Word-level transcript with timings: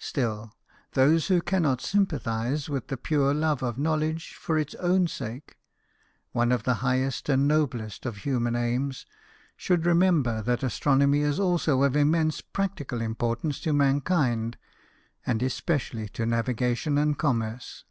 Still, 0.00 0.54
those 0.92 1.28
who 1.28 1.40
cannot 1.40 1.80
sympathize 1.80 2.68
with 2.68 2.88
the 2.88 2.98
pure 2.98 3.32
love 3.32 3.62
of 3.62 3.78
knowledge 3.78 4.34
for 4.34 4.58
its 4.58 4.74
own 4.74 5.06
sake 5.06 5.56
one 6.32 6.52
of 6.52 6.64
the 6.64 6.74
highest 6.84 7.30
and 7.30 7.48
noblest 7.48 8.04
of 8.04 8.18
human 8.18 8.54
aims 8.54 9.06
should 9.56 9.86
remember 9.86 10.42
that 10.42 10.62
astronomy 10.62 11.20
is 11.20 11.40
also 11.40 11.84
of 11.84 11.96
immense 11.96 12.42
practical 12.42 13.00
importance 13.00 13.58
to 13.60 13.72
mankind, 13.72 14.58
and 15.24 15.42
especially 15.42 16.06
to 16.10 16.26
navigation 16.26 16.98
and 16.98 17.16
commerce. 17.16 17.84